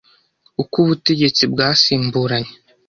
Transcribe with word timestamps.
uko 0.61 0.75
ubutegetsi 0.85 1.43
bwasimburanye 1.53 2.53